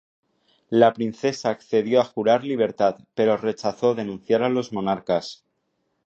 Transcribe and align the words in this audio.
La 0.71 0.87
princesa 0.93 1.51
accedió 1.51 2.01
a 2.01 2.05
jurar 2.05 2.43
libertad 2.43 2.95
pero 3.13 3.37
rechazó 3.37 3.93
denunciar 3.93 4.41
a 4.41 4.49
los 4.49 4.73
monarcas. 4.73 5.45